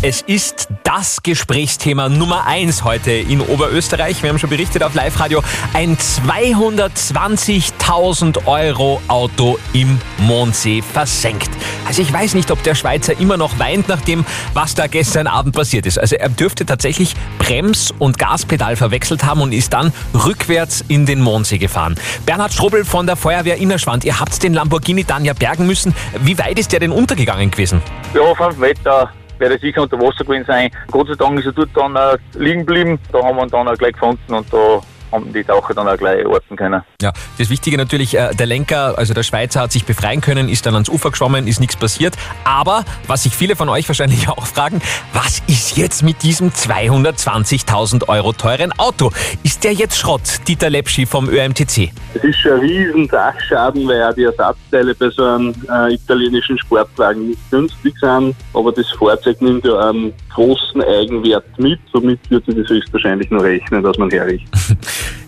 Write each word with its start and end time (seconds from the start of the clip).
Es 0.00 0.22
ist 0.22 0.68
das 0.84 1.24
Gesprächsthema 1.24 2.08
Nummer 2.08 2.46
eins 2.46 2.84
heute 2.84 3.10
in 3.10 3.40
Oberösterreich. 3.40 4.22
Wir 4.22 4.30
haben 4.30 4.38
schon 4.38 4.48
berichtet 4.48 4.84
auf 4.84 4.94
Live-Radio. 4.94 5.42
Ein 5.74 5.96
220.000 5.96 8.46
Euro 8.46 9.02
Auto 9.08 9.58
im 9.72 9.98
Mondsee 10.18 10.82
versenkt. 10.82 11.50
Also 11.84 12.02
ich 12.02 12.12
weiß 12.12 12.34
nicht, 12.34 12.52
ob 12.52 12.62
der 12.62 12.76
Schweizer 12.76 13.18
immer 13.18 13.36
noch 13.36 13.58
weint 13.58 13.88
nach 13.88 14.00
dem, 14.02 14.24
was 14.54 14.76
da 14.76 14.86
gestern 14.86 15.26
Abend 15.26 15.56
passiert 15.56 15.84
ist. 15.84 15.98
Also 15.98 16.14
er 16.14 16.28
dürfte 16.28 16.64
tatsächlich 16.64 17.16
Brems- 17.40 17.92
und 17.98 18.20
Gaspedal 18.20 18.76
verwechselt 18.76 19.24
haben 19.24 19.40
und 19.40 19.50
ist 19.50 19.72
dann 19.72 19.92
rückwärts 20.14 20.84
in 20.86 21.06
den 21.06 21.20
Mondsee 21.20 21.58
gefahren. 21.58 21.96
Bernhard 22.24 22.52
Strobel 22.52 22.84
von 22.84 23.06
der 23.06 23.16
Feuerwehr 23.16 23.56
Innerschwand, 23.56 24.04
ihr 24.04 24.20
habt 24.20 24.44
den 24.44 24.54
Lamborghini 24.54 25.02
dann 25.02 25.24
ja 25.24 25.32
bergen 25.32 25.66
müssen. 25.66 25.92
Wie 26.20 26.38
weit 26.38 26.60
ist 26.60 26.70
der 26.70 26.78
denn 26.78 26.92
untergegangen 26.92 27.50
gewesen? 27.50 27.82
Ja, 28.14 28.32
fünf 28.36 28.58
Meter 28.58 29.10
wäre 29.38 29.54
er 29.54 29.58
sicher 29.58 29.82
unter 29.82 29.98
Wasser 30.00 30.24
gewesen 30.24 30.44
sein. 30.46 30.70
Gott 30.90 31.08
sei 31.08 31.14
Dank 31.14 31.38
ist 31.38 31.46
er 31.46 31.52
dort 31.52 31.70
dann 31.74 31.96
äh, 31.96 32.18
liegen 32.38 32.66
geblieben. 32.66 32.98
Da 33.12 33.22
haben 33.22 33.36
wir 33.36 33.44
ihn 33.44 33.50
dann 33.50 33.68
auch 33.68 33.76
gleich 33.76 33.92
gefunden 33.92 34.34
und 34.34 34.52
da 34.52 34.80
haben 35.12 35.32
die 35.32 35.44
Taucher 35.44 35.74
dann 35.74 35.88
auch 35.88 35.96
gleich 35.96 36.24
orten 36.26 36.56
können. 36.56 36.82
Ja, 37.00 37.12
das 37.38 37.50
Wichtige 37.50 37.76
natürlich, 37.76 38.16
äh, 38.16 38.34
der 38.34 38.46
Lenker, 38.46 38.96
also 38.96 39.14
der 39.14 39.22
Schweizer 39.22 39.60
hat 39.60 39.72
sich 39.72 39.84
befreien 39.84 40.20
können, 40.20 40.48
ist 40.48 40.66
dann 40.66 40.74
ans 40.74 40.88
Ufer 40.88 41.10
geschwommen, 41.10 41.46
ist 41.46 41.60
nichts 41.60 41.76
passiert. 41.76 42.14
Aber, 42.44 42.84
was 43.06 43.22
sich 43.22 43.34
viele 43.34 43.56
von 43.56 43.68
euch 43.68 43.88
wahrscheinlich 43.88 44.28
auch 44.28 44.46
fragen, 44.46 44.80
was 45.12 45.42
ist 45.46 45.76
jetzt 45.76 46.02
mit 46.02 46.22
diesem 46.22 46.50
220.000 46.50 48.08
Euro 48.08 48.32
teuren 48.32 48.72
Auto? 48.78 49.12
Ist 49.42 49.64
der 49.64 49.72
jetzt 49.72 49.98
Schrott, 49.98 50.22
Dieter 50.46 50.70
Lepschi 50.70 51.06
vom 51.06 51.28
ÖMTC? 51.28 51.90
Es 52.14 52.24
ist 52.24 52.38
schon 52.38 52.52
ein 52.52 52.60
riesen 52.60 53.08
Sachschaden, 53.08 53.86
weil 53.88 54.02
auch 54.02 54.14
die 54.14 54.24
Ersatzteile 54.24 54.94
bei 54.94 55.10
so 55.10 55.24
einem 55.24 55.54
äh, 55.70 55.94
italienischen 55.94 56.58
Sportwagen 56.58 57.28
nicht 57.28 57.50
günstig 57.50 57.94
sind. 58.00 58.34
Aber 58.54 58.72
das 58.72 58.90
Fahrzeug 58.98 59.40
nimmt 59.40 59.64
ja 59.64 59.90
einen 59.90 60.12
großen 60.34 60.82
Eigenwert 60.82 61.46
mit. 61.58 61.80
Somit 61.92 62.18
wird 62.30 62.44
sich 62.46 62.56
das 62.56 62.68
höchstwahrscheinlich 62.68 63.30
nur 63.30 63.42
rechnen, 63.42 63.82
dass 63.82 63.98
man 63.98 64.10
herrichtet. 64.10 64.48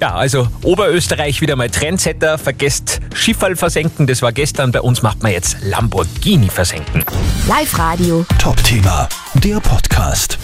Ja, 0.00 0.14
also 0.14 0.48
Oberösterreich 0.62 1.42
wieder 1.42 1.56
mal 1.56 1.68
Trendsetter, 1.68 2.38
vergesst 2.38 3.00
Schifferl 3.14 3.54
versenken, 3.54 4.06
das 4.06 4.22
war 4.22 4.32
gestern, 4.32 4.72
bei 4.72 4.80
uns 4.80 5.02
macht 5.02 5.22
man 5.22 5.32
jetzt 5.32 5.58
Lamborghini 5.60 6.48
versenken. 6.48 7.04
Live 7.46 7.78
Radio. 7.78 8.24
Top-Thema, 8.38 9.08
der 9.34 9.60
Podcast. 9.60 10.38